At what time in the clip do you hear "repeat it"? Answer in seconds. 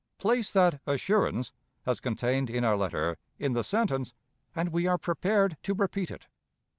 5.75-6.25